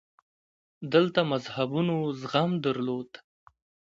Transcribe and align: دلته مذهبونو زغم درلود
دلته 0.93 1.19
مذهبونو 1.31 1.95
زغم 2.19 2.51
درلود 2.63 3.11